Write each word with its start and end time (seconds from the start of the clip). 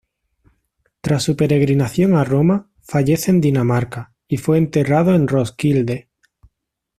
Tras 1.01 1.21
su 1.21 1.35
peregrinación 1.37 2.15
a 2.15 2.23
Roma, 2.23 2.71
fallece 2.81 3.29
en 3.29 3.39
Dinamarca, 3.39 4.15
y 4.27 4.37
fue 4.37 4.57
enterrado 4.57 5.13
en 5.13 5.27
Roskilde. 5.27 6.09